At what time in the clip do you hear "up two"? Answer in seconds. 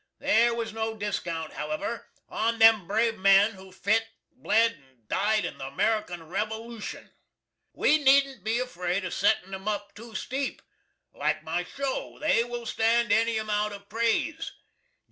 9.67-10.15